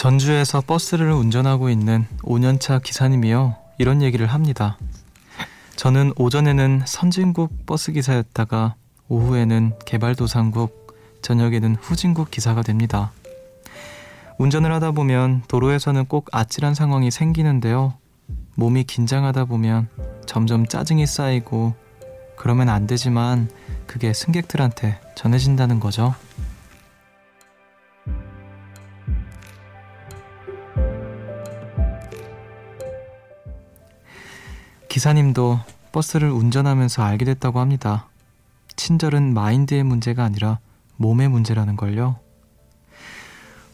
[0.00, 3.54] 전주에서 버스를 운전하고 있는 5년차 기사님이요.
[3.76, 4.78] 이런 얘기를 합니다.
[5.76, 8.76] 저는 오전에는 선진국 버스 기사였다가
[9.08, 13.12] 오후에는 개발도상국, 저녁에는 후진국 기사가 됩니다.
[14.38, 17.92] 운전을 하다 보면 도로에서는 꼭 아찔한 상황이 생기는데요.
[18.54, 19.88] 몸이 긴장하다 보면
[20.24, 21.74] 점점 짜증이 쌓이고
[22.36, 23.50] 그러면 안 되지만
[23.86, 26.14] 그게 승객들한테 전해진다는 거죠.
[35.00, 35.58] 기사님도
[35.92, 38.10] 버스를 운전하면서 알게 됐다고 합니다.
[38.76, 40.58] 친절은 마인드의 문제가 아니라
[40.98, 42.20] 몸의 문제라는 걸요.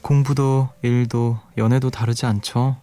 [0.02, 2.76] 공부도 일도 연애도 다르지 않죠.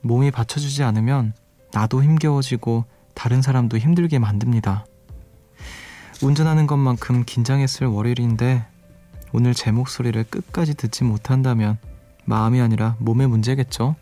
[0.00, 1.34] 몸이 받쳐주지 않으면
[1.74, 4.86] 나도 힘겨워지고 다른 사람도 힘들게 만듭니다.
[6.22, 8.64] 운전하는 것만큼 긴장했을 월요일인데
[9.34, 11.76] 오늘 제 목소리를 끝까지 듣지 못한다면
[12.24, 13.96] 마음이 아니라 몸의 문제겠죠.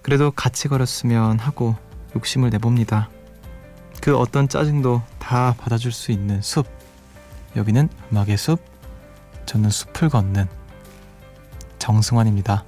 [0.00, 1.74] 그래도 같이 걸었으면 하고
[2.16, 3.08] 욕심을 내봅니다.
[4.00, 6.66] 그 어떤 짜증도 다 받아줄 수 있는 숲.
[7.56, 8.60] 여기는 음악의 숲.
[9.46, 10.46] 저는 숲을 걷는
[11.78, 12.64] 정승환입니다.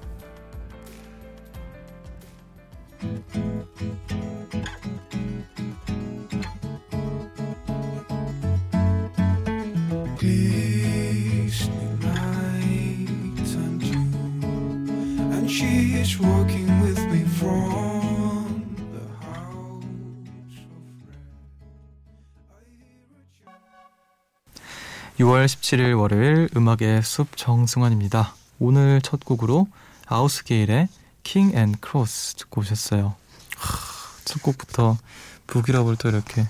[16.05, 17.74] she's walking with me from
[25.19, 28.35] 6월 17일 월요일 음악의 숲 정승환입니다.
[28.59, 29.69] 오늘 첫 곡으로
[30.07, 30.89] 아우스게일의
[31.23, 33.15] King and Cross 듣고 오셨어요.
[34.25, 34.99] 첫 곡부터
[35.47, 36.45] 북유럽을 또 이렇게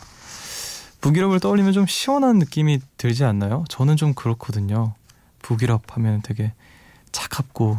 [1.02, 3.64] 북유럽을 떠올리면 좀 시원한 느낌이 들지 않나요?
[3.68, 4.94] 저는 좀 그렇거든요.
[5.42, 6.54] 북유럽 하면 되게
[7.12, 7.78] 차갑고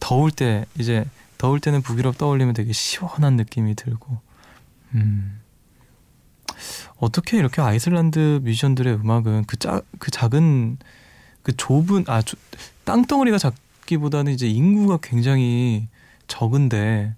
[0.00, 1.04] 더울 때 이제
[1.38, 4.18] 더울 때는 북유럽 떠올리면 되게 시원한 느낌이 들고
[4.94, 5.37] 음
[6.98, 10.78] 어떻게 이렇게 아이슬란드 뮤지션들의 음악은 그 짜 그 작은
[11.42, 12.36] 그 좁은 아 조,
[12.84, 15.88] 땅덩어리가 작기보다는 이제 인구가 굉장히
[16.26, 17.14] 적은데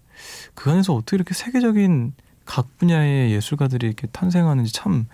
[0.55, 2.13] 그 안에서 어떻게 이렇게 세계적인
[2.45, 5.07] 각 분야의 예술가들이 이렇게 탄생하는지 참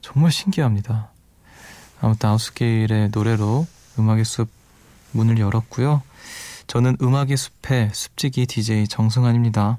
[0.00, 1.10] 정말 신기합니다.
[2.00, 3.66] 아무튼 아우스게일의 노래로
[3.98, 4.48] 음악의 숲
[5.12, 6.02] 문을 열었고요.
[6.66, 9.78] 저는 음악의 숲의 숲지기 DJ 정승환입니다.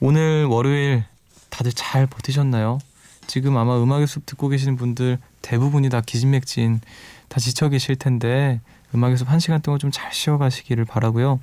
[0.00, 1.04] 오늘 월요일
[1.50, 2.78] 다들 잘 버티셨나요?
[3.26, 6.80] 지금 아마 음악의 숲 듣고 계시는 분들 대부분이 다 기진맥진
[7.28, 8.60] 다 지쳐 계실 텐데
[8.94, 11.40] 음악의 숲한 시간 동안 좀 잘 쉬어가시기를 바라고요.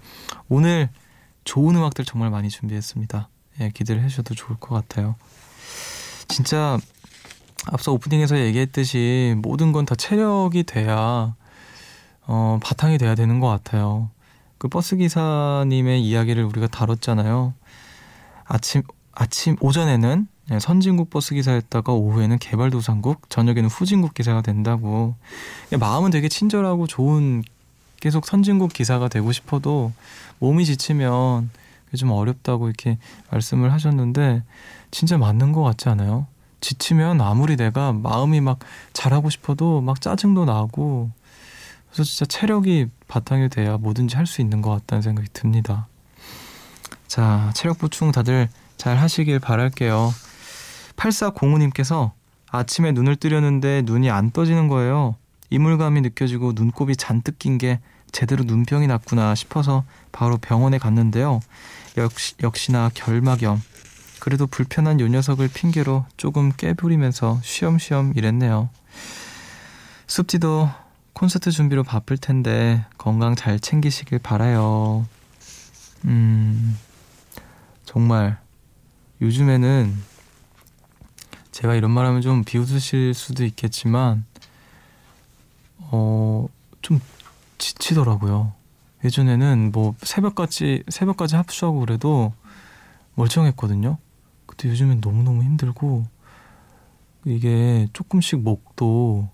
[0.50, 0.90] 오늘
[1.44, 3.28] 좋은 음악들 정말 많이 준비했습니다.
[3.62, 5.16] 예, 기대를 해주셔도 좋을 것 같아요.
[6.28, 6.78] 진짜
[7.68, 11.36] 앞서 오프닝에서 얘기했듯이 모든 건 다 체력이 돼야
[12.26, 14.10] 어, 바탕이 돼야 되는 것 같아요.
[14.58, 17.54] 그 버스 기사님의 이야기를 우리가 다뤘잖아요.
[18.46, 25.16] 아침 아침 오전에는 예, 선진국 버스 기사였다가 오후에는 개발도상국, 저녁에는 후진국 기사가 된다고.
[25.80, 27.44] 마음은 되게 친절하고 좋은
[28.00, 29.94] 계속 선진국 기사가 되고 싶어도
[30.40, 31.52] 몸이 지치면
[31.96, 32.98] 좀 어렵다고 이렇게
[33.32, 34.44] 말씀을 하셨는데
[34.92, 36.26] 진짜 맞는 것 같지 않아요?
[36.62, 38.60] 지치면 아무리 내가 마음이 막
[38.94, 41.12] 잘하고 싶어도 막 짜증도 나고
[41.92, 45.88] 그래서 진짜 체력이 바탕이 돼야 뭐든지 할 수 있는 것 같다는 생각이 듭니다.
[47.08, 48.48] 자, 체력 보충 다들
[48.78, 50.14] 잘 하시길 바랄게요.
[51.02, 52.12] 8405님께서
[52.50, 55.16] 아침에 눈을 뜨려는데 눈이 안 떠지는 거예요.
[55.50, 57.80] 이물감이 느껴지고 눈곱이 잔뜩 낀 게
[58.12, 61.40] 제대로 눈병이 났구나 싶어서 바로 병원에 갔는데요.
[61.98, 63.62] 역시, 역시나 결막염.
[64.20, 68.70] 그래도 불편한 요 녀석을 핑계로 조금 깨부리면서 쉬엄쉬엄 일했네요.
[70.08, 70.70] 숲지도
[71.14, 75.08] 콘서트 준비로 바쁠 텐데 건강 잘 챙기시길 바라요.
[76.06, 76.78] 음,
[77.86, 78.38] 정말
[79.22, 80.11] 요즘에는
[81.52, 84.26] 제가 이런 말 하면 좀 비웃으실 수도 있겠지만,
[85.80, 86.48] 어,
[86.82, 87.00] 좀
[87.58, 88.54] 지치더라고요.
[89.04, 92.34] 예전에는 뭐 새벽까지, 새벽까지 합수하고 그래도
[93.16, 93.98] 멀쩡했거든요.
[94.46, 96.06] 근데 요즘엔 너무 너무 힘들고,
[97.26, 99.30] 이게 조금씩 목도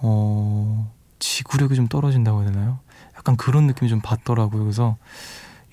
[0.00, 2.78] 어, 지구력이 좀 떨어진다고 해야 되나요?
[3.16, 4.62] 약간 그런 느낌이 좀 받더라고요.
[4.62, 4.96] 그래서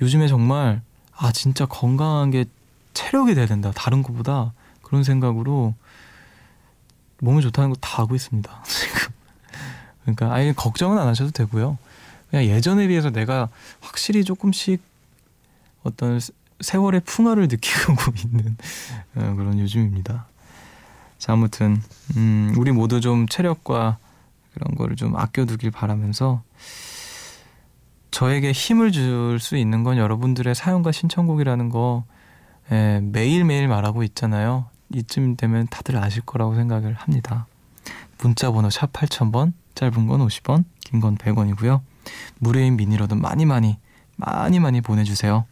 [0.02, 0.82] 요즘에 정말
[1.16, 2.46] 아 진짜 건강한 게
[2.94, 3.72] 체력이 돼야 된다.
[3.76, 4.54] 다른 것보다
[4.86, 5.74] 그런 생각으로
[7.20, 8.64] 몸이 좋다는 거 다 하고 있습니다.
[8.66, 9.12] 지금
[10.04, 11.78] 그러니까 아예 걱정은 안 하셔도 되고요.
[12.30, 13.50] 그냥 예전에 비해서 내가
[13.82, 14.82] 확실히 조금씩
[15.84, 16.20] 어떤
[16.62, 17.94] 세월의 풍화를 느끼고
[18.26, 18.58] 있는
[19.16, 20.26] 어, 그런 요즘입니다.
[21.18, 21.82] 자 아무튼
[22.18, 23.98] 음, 우리 모두 좀 체력과
[24.54, 26.44] 그런 거를 좀 아껴두길 바라면서
[28.12, 32.06] 저에게 힘을 줄 수 있는 건 여러분들의 사연과 신청곡이라는 거
[32.72, 34.68] 예, 매일매일 말하고 있잖아요.
[34.94, 37.48] 이쯤 되면 다들 아실 거라고 생각을 합니다.
[38.20, 41.82] 문자 번호 샵 8000번, 짧은 건 50원, 긴 건 100원이고요.
[42.40, 43.78] 무료인 미니로도 많이 많이
[44.16, 45.46] 많이 많이 보내주세요.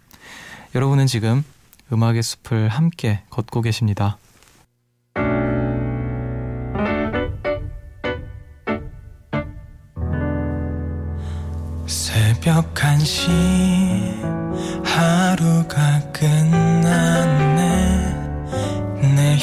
[0.76, 1.44] 여러분은 지금
[1.92, 4.18] 음악의 숲을 함께 걷고 계십니다.
[11.86, 13.30] 새벽 1시
[14.86, 17.33] 하루가 끝났네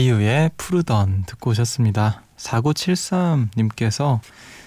[0.00, 2.22] 아이유의 푸르던 듣고 오셨습니다.
[2.38, 4.20] 4973님께서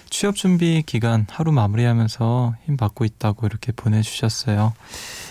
[0.08, 4.74] 취업 준비 기간 하루 마무리하면서 힘 받고 있다고 이렇게 보내주셨어요.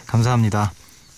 [0.05, 0.73] 감사합니다.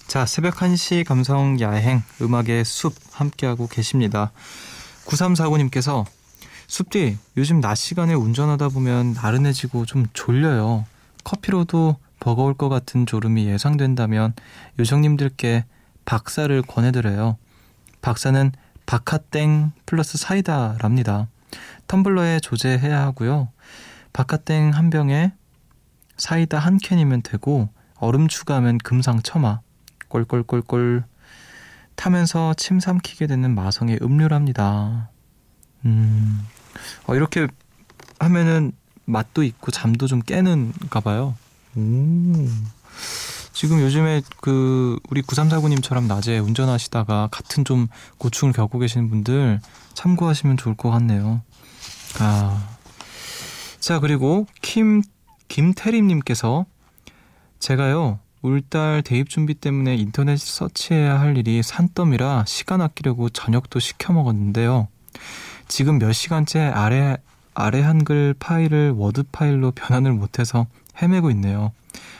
[0.05, 4.31] 자, 새벽 1시 감성 야행 음악의 숲 함께하고 계십니다.
[5.07, 6.05] 9349님께서
[6.67, 10.85] 숲디 요즘 낮 시간에 운전하다 보면 나른해지고 좀 졸려요.
[11.23, 14.33] 커피로도 버거울 것 같은 졸음이 예상된다면
[14.77, 15.65] 요정님들께
[16.05, 17.37] 박사를 권해드려요.
[18.03, 18.51] 박사는
[18.85, 21.27] 바카땡 플러스 사이다랍니다.
[21.87, 23.49] 텀블러에 조제해야 하고요.
[24.13, 25.33] 바카땡 한 병에
[26.17, 29.61] 사이다 한 캔이면 되고 얼음 추가하면 금상첨화
[30.09, 31.03] 꼴꼴꼴꼴
[31.95, 35.09] 타면서 침 삼키게 되는 마성의 음료랍니다.
[35.85, 36.45] 음,
[37.07, 37.47] 어, 이렇게
[38.19, 38.71] 하면은
[39.05, 41.35] 맛도 있고 잠도 좀 깨는가 봐요.
[41.75, 42.47] 오.
[43.55, 47.87] 지금 요즘에 그 우리 9349님처럼 낮에 운전하시다가 같은 좀
[48.17, 49.61] 고충을 겪고 계시는 분들
[49.93, 51.41] 참고하시면 좋을 것 같네요.
[52.19, 52.67] 아.
[53.79, 55.01] 자, 그리고 김
[55.47, 56.65] 김태림님께서
[57.59, 64.89] 제가요 울달 대입 준비 때문에 인터넷 서치해야 할 일이 산더미라 시간 아끼려고 저녁도 시켜 먹었는데요.
[65.69, 67.15] 지금 몇 시간째 아래
[67.53, 70.67] 아래 한글 파일을 워드 파일로 변환을 못해서
[71.01, 71.71] 헤매고 있네요.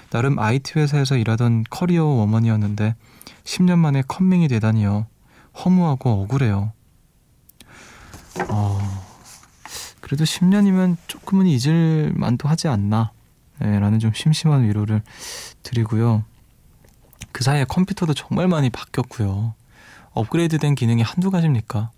[0.09, 2.95] 나름 IT 회사에서 일하던 career woman이었는데
[3.43, 5.07] 10년 만에 컴맹이 되다니요.
[5.63, 6.73] 허무하고 억울해요.
[8.49, 8.79] 어,
[10.01, 13.11] 그래도 10년이면 조금은 잊을 만도 하지 않나.
[13.59, 15.01] 네, 라는 좀 심심한 위로를
[15.63, 16.23] 드리고요.
[17.31, 19.53] 그 사이에 컴퓨터도 정말 많이 바뀌었고요.
[20.11, 21.91] 업그레이드 된 기능이 한두 가지입니까?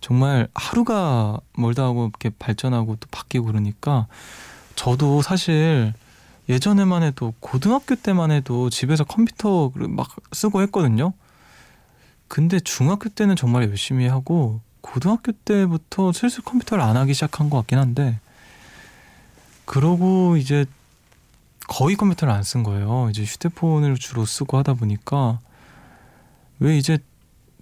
[0.00, 4.06] 정말 하루가 멀다 하고 이렇게 발전하고 또 바뀌고 그러니까
[4.74, 5.92] 저도 사실
[6.48, 11.12] 예전에만 해도 고등학교 때만 해도 집에서 컴퓨터를 막 쓰고 했거든요.
[12.28, 17.78] 근데 중학교 때는 정말 열심히 하고 고등학교 때부터 슬슬 컴퓨터를 안 하기 시작한 것 같긴
[17.78, 18.18] 한데
[19.64, 20.66] 그러고 이제
[21.68, 23.08] 거의 컴퓨터를 안 쓴 거예요.
[23.10, 25.38] 이제 휴대폰을 주로 쓰고 하다 보니까
[26.58, 26.98] 왜 이제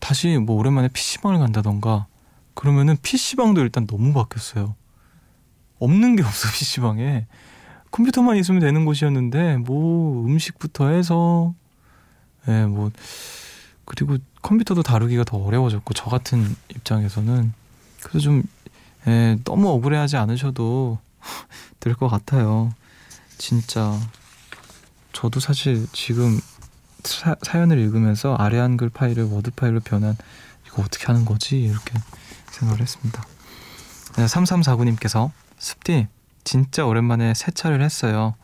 [0.01, 2.07] 다시 뭐 오랜만에 PC방을 간다던가
[2.55, 4.75] 그러면은 PC방도 일단 너무 바뀌었어요.
[5.83, 7.27] 없는 게 없어 PC방에.
[7.91, 11.55] 컴퓨터만 있으면 되는 곳이었는데 뭐 음식부터 해서
[12.49, 12.91] 예, 뭐
[13.85, 17.53] 그리고 컴퓨터도 다루기가 더 어려워졌고 저 같은 입장에서는
[18.01, 18.43] 그래서 좀
[19.07, 20.99] 예, 너무 억울해하지 않으셔도
[21.81, 22.73] 될 것 같아요.
[23.39, 23.99] 진짜
[25.13, 26.41] 저도 사실 지금
[27.05, 30.17] 사, 연을 읽으면서 아래 한글 파일을 워드 파일로 변환
[30.67, 31.93] 이거 어떻게 하는 거지 이렇게
[32.53, 33.23] 생각을 했습니다.
[34.17, 35.31] 네, 3349님께서
[35.63, 36.09] 습디
[36.43, 38.35] 진짜 오랜만에 세차를 했어요.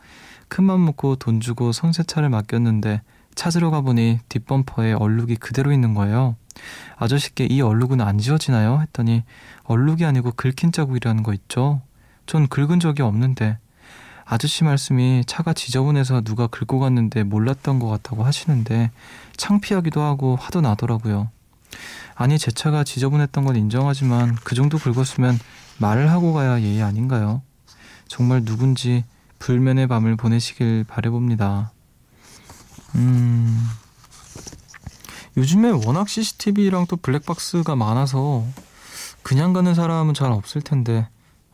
[0.47, 3.01] 큰맘 먹고 돈 주고 손세차를 맡겼는데
[3.35, 6.37] 찾으러 가보니 뒷범퍼에 얼룩이 그대로 있는 거예요.
[6.95, 8.79] 아저씨께 이 얼룩은 안 지워지나요?
[8.81, 9.23] 했더니
[9.65, 11.81] 얼룩이 아니고 긁힌 자국이라는 거 있죠.
[12.25, 13.57] 전 긁은 적이 없는데
[14.23, 18.91] 아저씨 말씀이 차가 지저분해서 누가 긁고 갔는데 몰랐던 것 같다고 하시는데
[19.35, 21.29] 창피하기도 하고 화도 나더라고요.
[22.15, 25.37] 아니 제 차가 지저분했던 건 인정하지만 그 정도 긁었으면
[25.79, 27.41] 말을 하고 가야 예의 아닌가요?
[28.07, 29.03] 정말 누군지
[29.39, 31.71] 불면의 밤을 보내시길 바래봅니다.
[32.95, 33.67] 음,
[35.37, 38.45] 요즘에 워낙 CCTV랑 또 블랙박스가 많아서
[39.23, 41.07] 그냥 가는 사람은 잘 없을 텐데,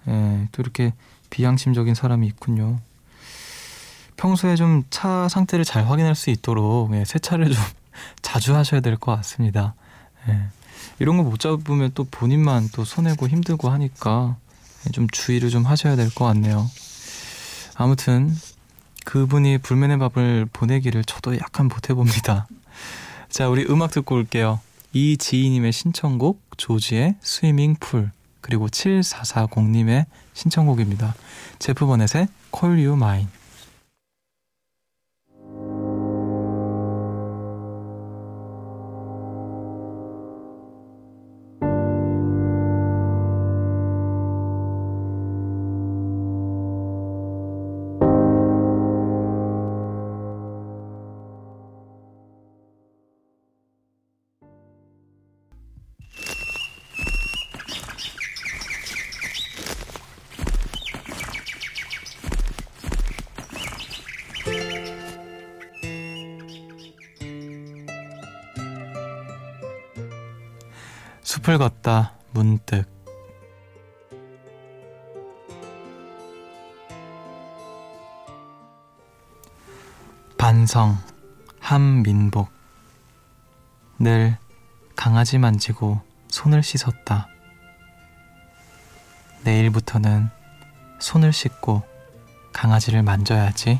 [0.07, 0.93] 예, 또 이렇게
[1.29, 2.79] 비양심적인 사람이 있군요.
[4.17, 7.61] 평소에 좀 차 상태를 잘 확인할 수 있도록 예, 세차를 좀
[8.21, 9.75] 자주 하셔야 될 것 같습니다.
[10.29, 10.47] 예,
[10.99, 14.37] 이런 거 못 잡으면 또 본인만 또 손해고 힘들고 하니까
[14.93, 16.69] 좀 주의를 좀 하셔야 될 것 같네요.
[17.75, 18.33] 아무튼
[19.05, 22.47] 그분이 불면의 밥을 보내기를 저도 약간 보태봅니다.
[23.29, 24.59] 자, 우리 음악 듣고 올게요.
[24.93, 28.11] 이지희님의 신청곡 조지의 스위밍 풀
[28.41, 31.15] 그리고 7440님의 신청곡입니다.
[31.59, 33.27] 제프 버넷의 Call You Mine
[71.45, 72.85] 숲을 걷다 문득
[80.39, 80.97] 반성
[81.59, 82.49] 한민복
[83.99, 84.37] 늘
[84.95, 87.27] 강아지 만지고 손을 씻었다.
[89.43, 90.29] 내일부터는
[90.99, 91.83] 손을 씻고
[92.53, 93.79] 강아지를 만져야지.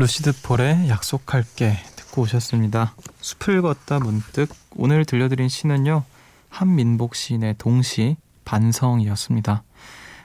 [0.00, 2.94] 루시드 폴의 약속할게 듣고 오셨습니다.
[3.20, 6.04] 숲을 걷다 문득 오늘 들려드린 시는요.
[6.48, 8.16] 한민복 시인의 동시
[8.46, 9.62] 반성이었습니다.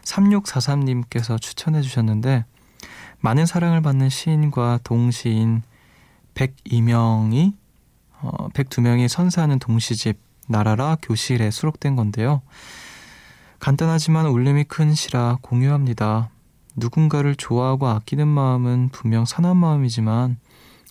[0.01, 2.45] 3643님께서 추천해 주셨는데
[3.19, 5.61] 많은 사랑을 받는 시인과 동시인
[6.35, 7.51] 102명이
[8.21, 10.17] 어, 102명이 선사하는 동시집
[10.47, 12.41] 나라라 교실에 수록된 건데요.
[13.59, 16.29] 간단하지만 울림이 큰 시라 공유합니다.
[16.75, 20.37] 누군가를 좋아하고 아끼는 마음은 분명 선한 마음이지만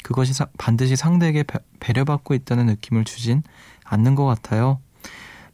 [0.02, 3.42] 그것이 사, 반드시 상대에게 배, 배려받고 있다는 느낌을 주진
[3.84, 4.80] 않는 것 같아요.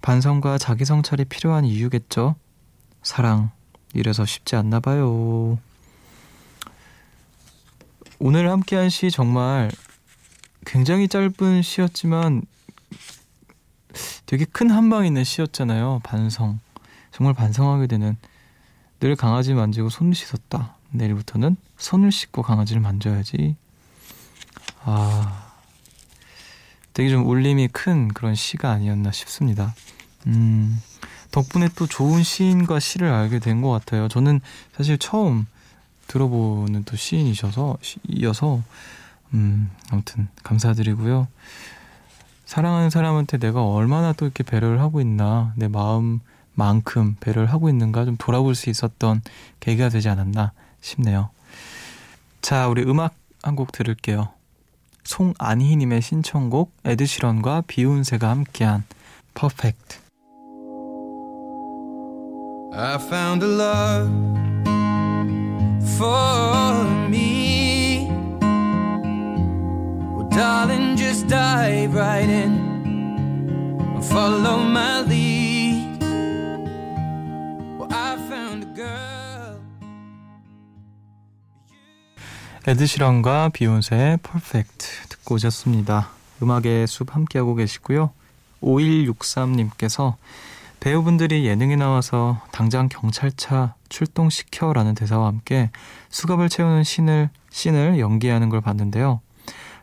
[0.03, 2.37] 반성과 자기 성찰이 필요한 이유겠죠.
[3.03, 3.51] 사랑
[3.95, 5.59] 이래서 쉽지 않나 봐요.
[8.19, 9.71] 오늘 함께한 시 정말
[10.67, 12.43] 굉장히 짧은 시였지만
[14.27, 16.01] 되게 큰 한방 있는 시였잖아요.
[16.05, 16.61] 반성.
[17.11, 18.17] 정말 반성하게 되는
[19.01, 20.77] 늘 강아지 만지고 손을 씻었다.
[20.91, 23.57] 내일부터는 손을 씻고 강아지를 만져야지.
[24.85, 25.53] 아,
[26.93, 29.75] 되게 좀 울림이 큰 그런 시가 아니었나 싶습니다.
[30.27, 30.81] 음,
[31.31, 34.09] 덕분에 또 좋은 시인과 시를 알게 된 것 같아요.
[34.09, 34.41] 저는
[34.77, 35.47] 사실 처음
[36.09, 37.79] 들어보는 또 시인이셔서,
[38.09, 38.63] 이어서,
[39.33, 41.29] 음, 아무튼 감사드리고요.
[42.47, 46.21] 사랑하는 사람한테 내가 얼마나 또 이렇게 배려를 하고 있나, 내 마음,
[46.61, 49.23] 만큼 배려를 하고 있는가 좀 돌아볼 수 있었던
[49.61, 50.53] 계기가 되지 않았나
[50.83, 51.31] 싶네요.
[52.43, 54.29] 자, 우리 음악 한 곡 들을게요.
[55.05, 58.85] 송안희님의 신청곡 에드시런과 비욘세가 함께한
[59.35, 59.99] Perfect.
[62.73, 64.11] I found a love
[65.97, 68.07] for me.
[70.15, 72.69] Well, darling, just dive right in.
[74.03, 75.40] Follow my lead.
[82.67, 86.11] 에드시런과 비욘세의 퍼펙트 듣고 오셨습니다.
[86.43, 88.11] 음악의 숲 함께하고 계시고요.
[88.63, 90.17] 5163님께서
[90.79, 95.71] 배우분들이 예능에 나와서 당장 경찰차 출동시켜라는 대사와 함께
[96.11, 99.21] 수갑을 채우는 신을, 씬을 연기하는 걸 봤는데요.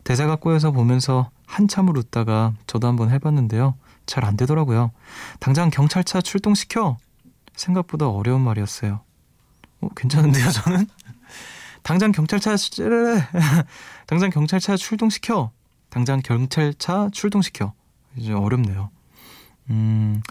[0.03, 3.75] 대사가 꼬여서 보면서 한참을 웃다가 저도 한번 해봤는데요.
[4.05, 4.91] 잘 안 되더라고요.
[5.39, 6.97] 당장 경찰차 출동시켜!
[7.55, 9.01] 생각보다 어려운 말이었어요.
[9.81, 10.87] 어, 괜찮은데요, 저는?
[11.87, 12.53] 당장 경찰차
[14.07, 15.51] 당장 경찰차 출동시켜.
[15.89, 17.71] 당장 경찰차 출동시켜.
[18.17, 18.89] 이제 어렵네요.
[19.69, 20.21] 음,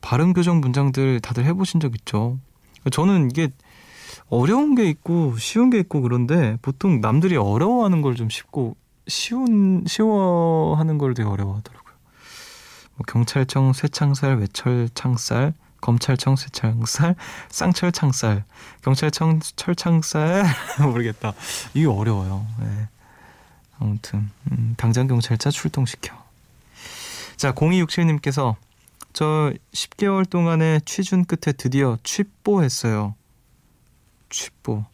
[0.00, 2.40] 발음 교정 문장들 다들 해보신 적 있죠?
[2.90, 3.50] 저는 이게
[4.28, 10.98] 어려운 게 있고 쉬운 게 있고 그런데 보통 남들이 어려워하는 걸 좀 쉽고 쉬운 쉬워하는
[10.98, 11.94] 걸 되게 어려워하더라고요.
[12.96, 17.14] 뭐 경찰청 쇠창살 외철 창살 검찰청 쇠창살,
[17.50, 18.44] 쌍철 창살,
[18.82, 20.44] 경찰청 철창살
[20.82, 21.32] 모르겠다.
[21.74, 22.46] 이게 어려워요.
[22.60, 22.88] 네.
[23.78, 26.14] 아무튼 음, 당장 경찰차 출동시켜.
[27.36, 28.56] 자 0267님께서
[29.12, 33.14] 저 10개월 동안의 취준 끝에 드디어 취뽀했어요.
[34.30, 34.84] 취뽀.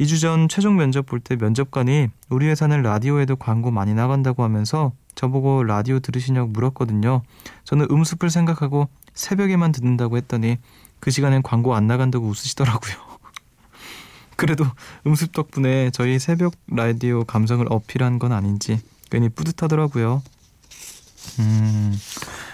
[0.00, 5.64] 2주 전 최종 면접 볼 때 면접관이 우리 회사는 라디오에도 광고 많이 나간다고 하면서 저보고
[5.64, 7.22] 라디오 들으시냐고 물었거든요.
[7.64, 10.58] 저는 음습을 생각하고 새벽에만 듣는다고 했더니
[11.00, 12.94] 그 시간엔 광고 안 나간다고 웃으시더라고요.
[14.36, 14.64] 그래도
[15.06, 18.80] 음습 덕분에 저희 새벽 라디오 감성을 어필한 건 아닌지
[19.10, 20.22] 괜히 뿌듯하더라고요.
[21.40, 21.98] 음,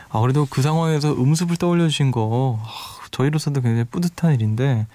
[0.09, 4.87] 아, 그래도 그 상황에서 음습을 떠올려 주신 거, 아, 저희로서도 굉장히 뿌듯한 일인데,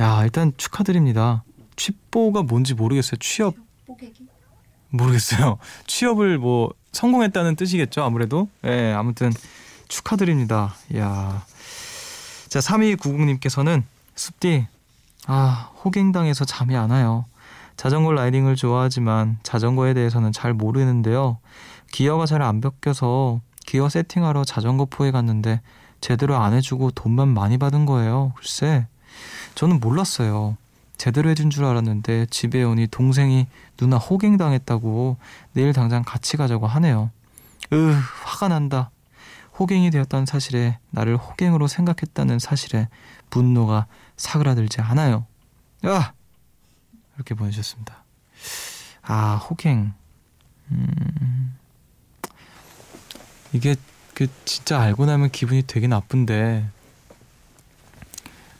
[0.00, 1.44] 야, 일단 축하드립니다.
[1.76, 3.16] 취뽀가 뭔지 모르겠어요.
[3.20, 3.54] 취업.
[4.90, 5.58] 모르겠어요.
[5.86, 8.48] 취업을 뭐 성공했다는 뜻이겠죠, 아무래도.
[8.64, 9.32] 예, 네, 아무튼
[9.88, 10.74] 축하드립니다.
[10.96, 11.44] 야.
[12.48, 13.82] 자, 3290님께서는
[14.14, 14.66] 숲디,
[15.26, 17.26] 아, 호갱당해서 잠이 안 와요.
[17.76, 21.38] 자전거 라이딩을 좋아하지만 자전거에 대해서는 잘 모르는데요.
[21.92, 25.60] 기어가 잘 안 벗겨서 기어 세팅하러 자전거 포에 갔는데
[26.00, 28.32] 제대로 안 해주고 돈만 많이 받은 거예요.
[28.36, 28.86] 글쎄,
[29.54, 30.56] 저는 몰랐어요.
[30.96, 35.18] 제대로 해준 줄 알았는데 집에 오니 동생이 누나 호갱당했다고
[35.52, 37.10] 내일 당장 같이 가자고 하네요.
[37.72, 37.92] 으,
[38.24, 38.90] 화가 난다.
[39.58, 42.88] 호갱이 되었다는 사실에 나를 호갱으로 생각했다는 사실에
[43.30, 43.86] 분노가
[44.16, 45.26] 사그라들지 않아요.
[45.86, 46.12] 야!
[47.16, 48.04] 이렇게 보내주셨습니다.
[49.02, 49.94] 아, 호갱.
[50.72, 51.56] 음,
[53.52, 53.76] 이게
[54.14, 56.68] 그 진짜 알고 나면 기분이 되게 나쁜데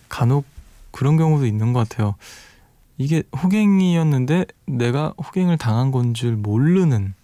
[0.09, 0.47] 간혹
[0.93, 2.15] 그런 경우도 있는 것 같아요.
[2.97, 7.15] 이게 호갱이었는데 내가 호갱을 당한 건 줄 모르는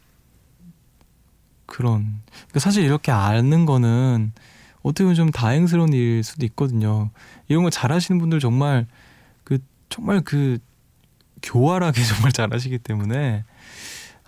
[1.73, 2.21] 그런.
[2.31, 4.33] 그러니까 사실 이렇게 아는 거는
[4.83, 7.09] 어떻게 보면 좀 다행스러운 일일 수도 있거든요.
[7.49, 8.87] 이런 거 잘하시는 분들 정말
[9.43, 10.59] 그 정말 그
[11.43, 13.44] 교활하게 정말 잘하시기 때문에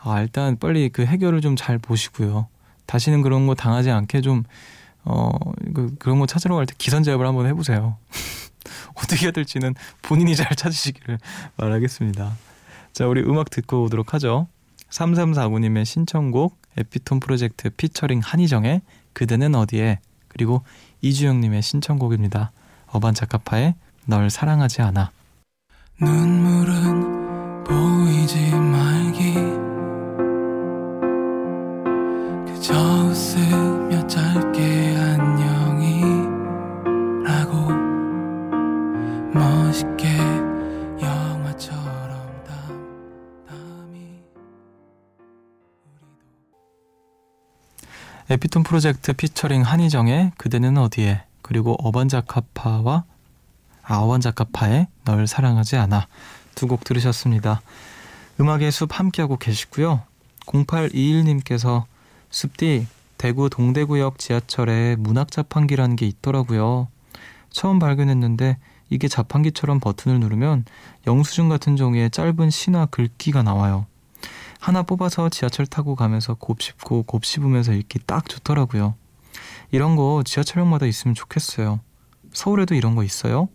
[0.01, 2.49] 아 일단 빨리 그 해결을 좀 잘 보시고요.
[2.87, 4.45] 다시는 그런 거 당하지 않게 좀
[5.05, 5.29] 어,
[5.75, 7.99] 그, 그런 거 찾으러 갈 때 기선제압을 한번 해보세요.
[8.97, 11.19] 어떻게 해야 될지는 본인이 잘 찾으시기를
[11.59, 12.37] 바라겠습니다.
[12.95, 14.49] 자, 우리 음악 듣고 오도록 하죠.
[14.89, 18.83] 3349님의 신청곡 에피톤 프로젝트 피처링 한희정의
[19.13, 20.63] 그대는 어디에 그리고
[21.01, 22.53] 이주영님의 신청곡입니다.
[22.89, 23.75] 어반 자카파의
[24.07, 25.11] 널 사랑하지 않아.
[26.01, 29.35] 눈물은 보이지 말기.
[32.47, 35.44] 그저 웃으며 짧게 안녕
[48.31, 53.05] 에피톤 프로젝트 피처링 한희정의 그대는 어디에 그리고 어반자카파와
[53.83, 56.07] 아 어반자카파의 널 사랑하지 않아
[56.55, 57.61] 두 곡 들으셨습니다.
[58.41, 60.03] 음악의 숲 함께하고 계시고요.
[60.47, 61.85] 0821님께서
[62.31, 62.87] 숲디
[63.19, 66.89] 대구 동대구역 지하철에 문학 자판기라는 게 있더라고요.
[67.51, 68.57] 처음 발견했는데
[68.91, 70.65] 이게 자판기처럼 버튼을 누르면
[71.07, 73.87] 영수증 같은 종이에 짧은 시나 글귀가 나와요.
[74.65, 78.95] 하나 뽑아서 지하철 타고 가면서 곱씹고 곱씹으면서 읽기 딱 좋더라고요.
[79.71, 81.81] 이런 거 지하철역마다 있으면 좋겠어요.
[82.33, 83.51] 서울에도 이런 거 있어요?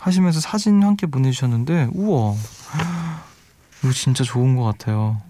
[0.00, 2.34] 하시면서 사진 함께 보내주셨는데 우와
[3.84, 5.22] 이거 진짜 좋은 것 같아요.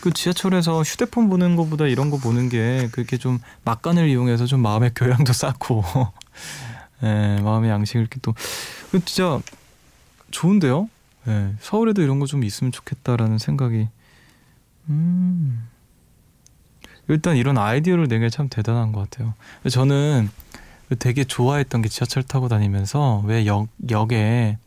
[0.00, 4.90] 그 지하철에서 휴대폰 보는 것보다 이런 거 보는 게 그렇게 좀 막간을 이용해서 좀 마음의
[4.96, 5.84] 교양도 쌓고
[7.04, 9.40] 예, 마음의 양식을 이렇게 또그 진짜
[10.32, 10.88] 좋은데요.
[11.28, 13.88] 예, 서울에도 이런 거 좀 있으면 좋겠다라는 생각이
[14.88, 15.68] 음
[17.08, 19.34] 일단 이런 아이디어를 내게 참 대단한 것 같아요.
[19.68, 20.30] 저는
[20.98, 24.58] 되게 좋아했던 게 지하철 타고 다니면서 왜 역, 역에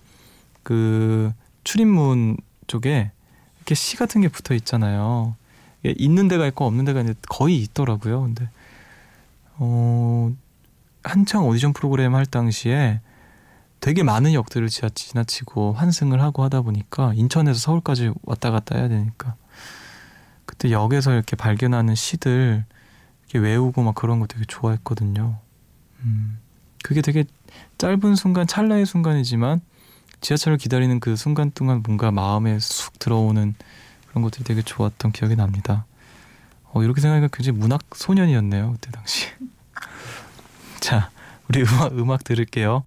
[0.63, 1.31] 그
[1.63, 2.37] 출입문
[2.67, 3.11] 쪽에
[3.57, 5.35] 이렇게 시 같은 게 붙어 있잖아요.
[5.83, 8.21] 있는 데가 있고 없는 데가 있는데 거의 있더라고요.
[8.21, 8.49] 근데
[9.57, 10.33] 어
[11.03, 12.99] 한창 오디션 프로그램 할 당시에
[13.85, 19.35] 되게 많은 역들을 지나치고 환승을 하고 하다 보니까 인천에서 서울까지 왔다 갔다 해야 되니까
[20.47, 22.65] 그때 역에서 이렇게 발견하는 시들
[23.29, 25.37] 이렇게 외우고 막 그런 거 되게 좋아했거든요.
[25.99, 26.39] 음,
[26.83, 27.25] 그게 되게
[27.77, 29.61] 짧은 순간 찰나의 순간이지만
[30.19, 33.53] 지하철을 기다리는 그 순간 동안 뭔가 마음에 쑥 들어오는
[34.09, 35.85] 그런 것들이 되게 좋았던 기억이 납니다.
[36.73, 39.27] 어, 이렇게 생각하니까 굉장히 문학 소년이었네요 그때 당시.
[40.81, 41.11] 자,
[41.47, 42.83] 우리 음악, 음악 들을게요.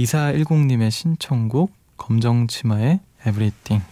[0.00, 3.84] 2410님의 신청곡 검정치마의 Everything.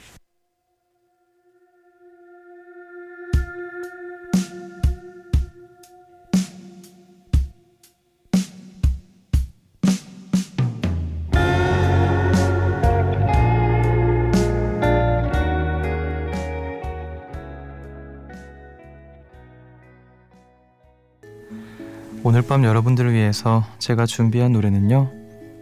[22.24, 25.17] 오늘 밤 여러분들을 위해서 제가 준비한 노래는요.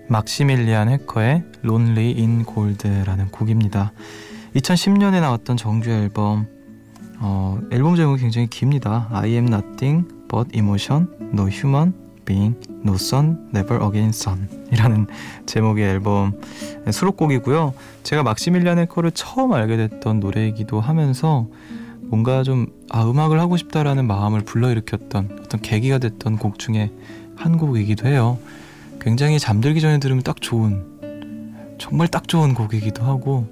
[0.09, 3.93] 막시밀리안 해커의 Lonely in Gold라는 곡입니다.
[4.55, 6.47] 2010년에 나왔던 정규 앨범
[7.19, 9.09] 어, 앨범 제목이 굉장히 깁니다.
[9.11, 11.95] I am nothing but emotion, no human,
[12.27, 15.07] Being No Sun, Never Again Sun 이라는
[15.47, 16.41] 제목의 앨범
[16.91, 17.73] 수록곡이고요.
[18.03, 21.49] 제가 막시밀리안의 거를 처음 알게 됐던 노래이기도 하면서
[22.03, 26.93] 뭔가 좀 아, 음악을 하고 싶다라는 마음을 불러일으켰던 어떤 계기가 됐던 곡 중에
[27.37, 28.39] 한 곡이기도 해요.
[29.07, 33.47] 굉장히 잠들기 전에 들으면 딱 좋은 정말 딱 좋은 곡이기도 하고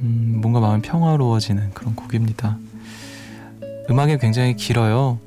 [0.00, 2.58] 음, 뭔가 마음이 평화로워지는 그런 곡입니다.
[3.88, 5.18] 음악이 굉장히 길어요.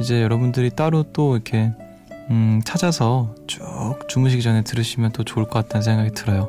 [0.00, 1.70] 이제 여러분들이 따로 또 이렇게
[2.30, 3.60] 음, 찾아서 쭉
[4.08, 6.48] 주무시기 전에 들으시면 또 좋을 것 같다는 생각이 들어요.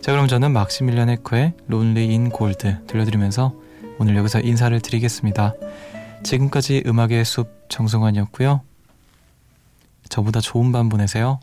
[0.00, 3.52] 자, 그럼 저는 막시밀리안 에코의 론리 인 골드 들려드리면서
[3.98, 5.54] 오늘 여기서 인사를 드리겠습니다.
[6.22, 8.60] 지금까지 음악의 숲 정승환이었고요.
[10.08, 11.40] 저보다 좋은 밤 보내세요.